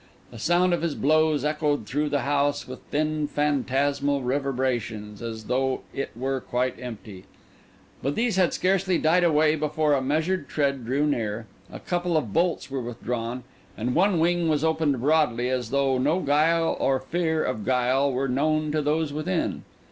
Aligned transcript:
The 0.31 0.39
sound 0.39 0.73
of 0.73 0.81
his 0.81 0.95
blows 0.95 1.45
echoed 1.45 1.85
through 1.85 2.09
the 2.09 2.21
house 2.21 2.67
with 2.67 2.79
thin, 2.89 3.27
phantasmal 3.27 4.23
reverberations, 4.23 5.21
as 5.21 5.43
though 5.43 5.81
it 5.93 6.09
were 6.15 6.41
quite 6.41 6.73
empty; 6.79 7.25
but 8.01 8.15
these 8.15 8.35
had 8.35 8.51
scarcely 8.51 8.97
died 8.97 9.23
away 9.23 9.55
before 9.55 9.93
a 9.93 10.01
measured 10.01 10.49
tread 10.49 10.87
drew 10.87 11.05
near, 11.05 11.45
a 11.71 11.79
couple 11.79 12.17
of 12.17 12.33
bolts 12.33 12.71
were 12.71 12.81
withdrawn, 12.81 13.43
and 13.77 13.93
one 13.93 14.17
wing 14.19 14.49
was 14.49 14.63
opened 14.63 14.99
broadly, 14.99 15.49
as 15.49 15.69
though 15.69 15.99
no 15.99 16.19
guile 16.19 16.75
or 16.79 16.99
fear 16.99 17.43
of 17.43 17.63
guile 17.63 18.11
were 18.11 18.27
known 18.27 18.71
to 18.71 18.81
those 18.81 19.13
within. 19.13 19.61